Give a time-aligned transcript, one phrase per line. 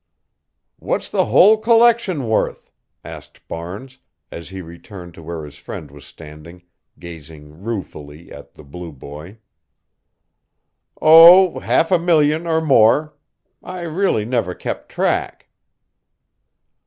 [0.79, 2.71] "What's the whole collection worth?"
[3.05, 3.99] asked Barnes,
[4.31, 6.63] as he returned to where his friend was standing,
[6.97, 9.37] gazing ruefully at "The Blue Boy."
[10.99, 13.13] "Oh, half a million or more.
[13.61, 15.47] I really never kept track."